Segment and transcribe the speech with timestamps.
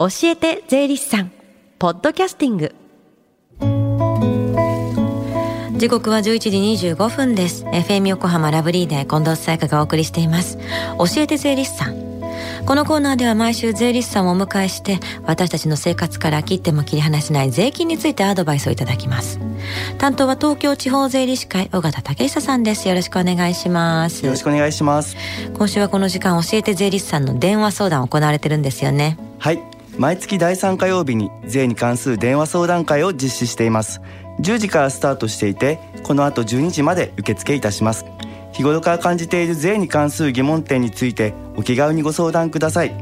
[0.00, 1.30] 教えて税理士さん。
[1.78, 2.74] ポッドキャスティング。
[5.76, 7.66] 時刻は11時25分です。
[7.66, 10.56] FM 横浜ラブリーで近藤沙耶香がお送りしています。
[10.96, 12.00] 教えて税理士さん。
[12.64, 19.38] このコーナーでは毎週税理士さんをお迎えして私たちの生活から切っても切り離せない税金についてアドバイスをいただきます。
[19.98, 22.88] 担当は東京地方税理士会尾形武久さんです。
[22.88, 24.24] よろしくお願いします。
[24.24, 25.14] よろしくお願いします。
[25.52, 29.18] 今週はこの時間教えて税理士さんの電話相談行われてるんですよね。
[29.38, 29.60] はい
[30.00, 34.00] 毎月第3火曜日に税に関する電話相談会を実施しています。
[34.40, 38.06] 10時からスタートしていてこの後12時まで受付いたします。
[38.54, 42.94] 日頃から感じている税に関する疑問点についてお気軽にご相談ください。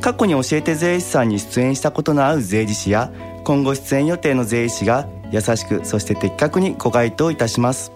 [0.00, 3.10] 過去に教えて税理士さんに出演したことのある税理士や
[3.42, 7.90] 今後出演予定の税理士が優しくそして的確にご回答いたします。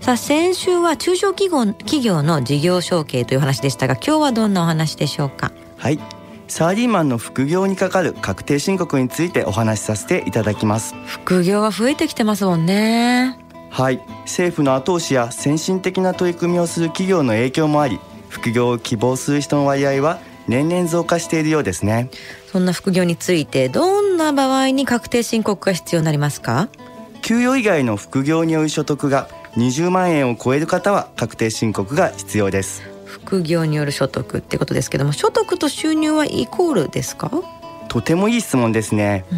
[0.00, 5.52] さあ先週は中小企業企業の事業承継という話でしたが今日はどんなお話でしょうか？
[5.76, 6.00] はい。
[6.48, 10.94] サラリーマンの副業にかかる確定申告についてお話しさせていただきます。
[11.06, 13.38] 副業は増えてきてますもんね。
[13.70, 14.02] はい。
[14.22, 22.10] 政府の後押しや先進的な取り組みをする企業の影響もあり副業を希望する人の割合は年々増加しているようですね。
[22.50, 26.68] そんな副業についてどんな場合に確定申告が必要になりますか？
[27.22, 32.82] 給与以外の副業による所得が20万円を超える方は確定申告が必要です。
[33.06, 37.30] 副業による所得ってことですけども所得と収入はイコールですか？
[37.88, 39.34] とてもいい質問ですね、う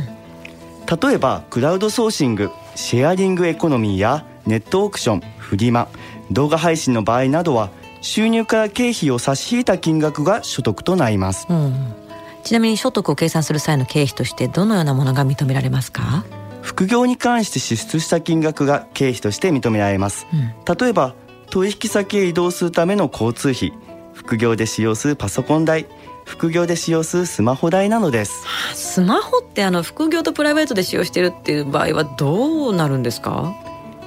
[0.94, 5.88] ん、例えばクラウドソーシングシェアリングエコノミーやネットオークションフリマ
[6.30, 7.70] 動画配信の場合などは
[8.04, 11.94] 収入から経費を差し引いた金額が所得となります、うん、
[12.42, 16.24] ちなみに所得を計算する際の経費としてどのようなものが認められますか？
[16.60, 21.14] 副業に関して支出した金額が経費として認められます、うん、例えば
[21.48, 23.72] 取引先へ移動するための交通費。
[24.12, 25.86] 副業で使用するパソコン代。
[26.24, 28.44] 副業で使用するスマホ代なのです。
[28.74, 33.54] スマホってあの副業とプライベートで使用してるっていう場合はどうなるんですか？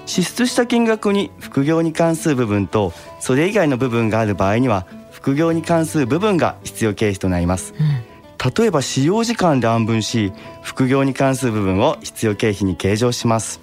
[0.08, 8.52] 支出した金額に副業に関する部分とそれ以外の部分がある場合には副業に関する部分が必要経費となります、うん。
[8.58, 10.32] 例えば使用時間で安分し
[10.64, 13.60] 副業に関する部分を必要経費に計上します。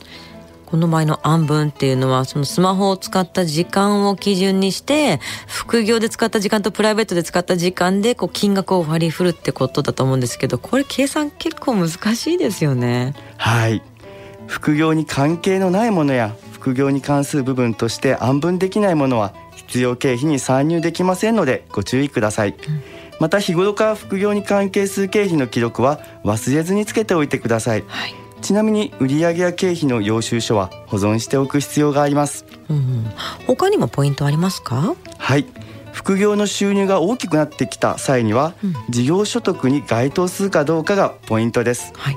[0.67, 13.15] この前の安分っていうのはそのスマホを使った時間を基準にして副業で使った時間とプライベートで使った時間でこう金額を割り振るってことだと思うんですけどこれ計算結構難しいですよね。
[13.37, 13.83] はい
[14.55, 22.57] 副業に関係のないものや副業に関する部分として安分できないものは必要経費に参入できませんのでご注意ください、うん。
[23.19, 33.11] また日頃から副業に関係する経費の記録は忘れずにつけておいてください、はい、ちなみに売上や経費の領収書は保存しておく必要があります、うん、
[33.49, 34.95] 他にもポイントありますか？
[35.19, 35.47] はい。
[35.93, 42.17] 副業の収入が大きくなってきた際には、うん、事業所得に該当するかどうかがポイントです、はい、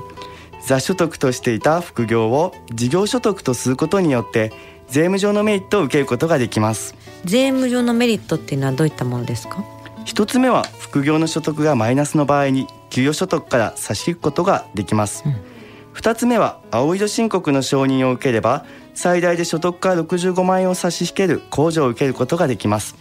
[0.66, 4.52] 座所得としていた副業を事業所得とすることによって
[4.88, 6.94] 税務上のメリットを受けることができます。
[7.24, 9.64] 税務上のメリットっていうのはどういったものですか？
[10.04, 15.22] 一つ目は副業の所得がマイナスの場合に給与所得から差し引くことができます、
[15.92, 18.64] 二、うん、つ目は青色申告の承認を受ければ
[18.94, 22.96] 最大で所得から65万円を差し引ける控除を受けることができます、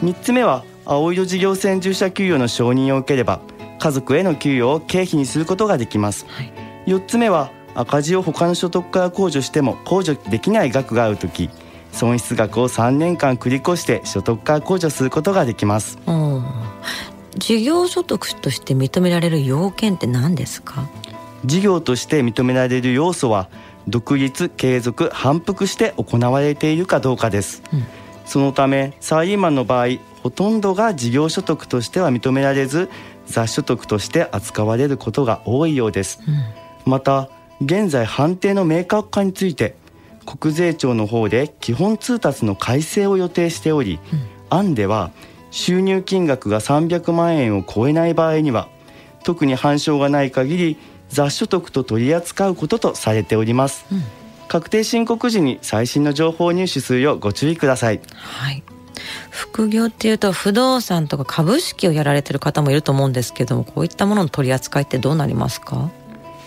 [0.00, 3.40] 三、うん、つ目は青色事業専従者給与の承認を受ければ
[3.80, 6.52] 家族への給与を経費にすることができます、はい、
[6.86, 11.50] 4つ目は赤字を他の所得から控除しても控除できない額があるとき
[11.92, 16.44] 損失額を3年間繰り越して所得から控除することができます、うん、
[17.36, 20.88] 事業所得として認められる要件って何ですか？
[21.44, 23.48] 事業として認められる要素は
[23.88, 27.84] 独立継続反復して行われているかどうかです、うん、
[28.24, 32.90] そのためサラリーマンの場合ほとんどが事業所得としては認められず
[33.26, 36.34] 雑所得として扱われることが多いようです、うん、
[36.86, 37.28] また
[37.60, 39.76] 現在判定の明確化について
[40.24, 45.10] 国税庁の方で基本通達の改正を予定しており、うん、案では
[45.50, 48.68] 収入金額が300万円を超えない場合には
[49.24, 50.76] 特に反証がない限り
[51.08, 54.02] 雑所得と取り扱うこととされております、うん、
[54.48, 58.00] 確定申告時に最新の情報を入手するようご注意ください。
[58.14, 58.62] はい。
[59.30, 65.90] 副業っていうと不動産とか株式をやられてる方もいると思うんですけどもこういったものの取り扱いってどうなりますか？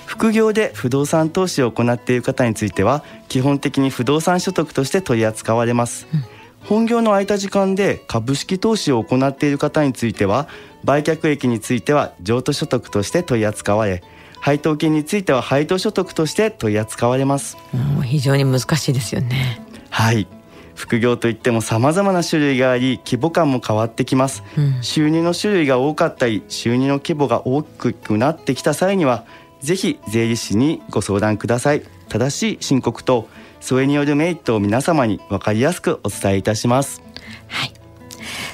[0.10, 6.24] 副業で不動産投資を行っている方については基本的に不動産所得として取り扱われます、うん、
[6.66, 10.48] 本業の空いた時間で株式投資を行っている方については
[10.84, 14.02] 売却益については譲渡所得として取り扱われ
[14.40, 17.58] 配当金については配当所得として取り扱われます。
[18.04, 19.62] 非常に難しいですよね。
[19.90, 20.28] はい。
[20.76, 29.26] 副業といっても様々な種類があり規模感も変わってきます、うん、収入の種類が多かったり収入の規模が大きくなってきた際には
[29.62, 31.84] ぜひ税理士にご相談ください。
[32.08, 33.28] 正しい申告と
[33.60, 37.02] それによるメリットを皆様に分かりやすくお伝えいたします。
[37.48, 37.74] はい。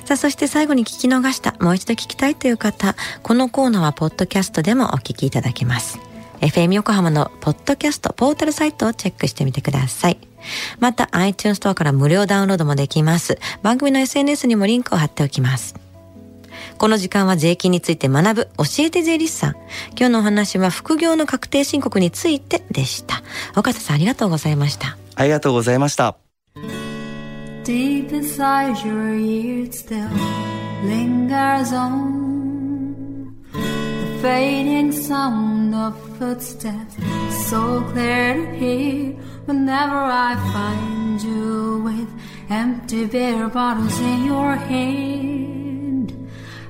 [0.05, 5.99] さあそして最後に聞き逃したもう一度聞きたいという方このコーナーはポッドキャストでもお聞きいただけます。
[6.41, 10.17] FM 横浜のポッドキャストポータルサイトをチェックしてみてください。
[10.79, 13.39] また iTunes ストアから無料ダウンロードもできます。
[13.63, 15.84] 番組の SNS にもリンクを貼っておきます。
[16.77, 19.56] この時間は税金について学ぶ教えて税理士さん。
[19.97, 23.23] 今日のお話は副業の確定申告についてでした。
[23.56, 24.97] 岡田さんありがとうございました。
[25.15, 26.17] ありがとうございました。
[27.63, 30.07] Deep inside your ears still
[30.85, 36.95] lingers on the fading sound of footsteps
[37.50, 39.15] so clear to hear
[39.45, 42.09] Whenever I find you with
[42.50, 45.64] empty beer bottles in your hand,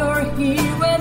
[0.00, 0.99] you're here